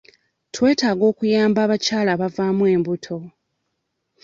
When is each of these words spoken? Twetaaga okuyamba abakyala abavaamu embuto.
Twetaaga 0.53 1.03
okuyamba 1.11 1.59
abakyala 1.65 2.09
abavaamu 2.15 2.63
embuto. 2.75 3.17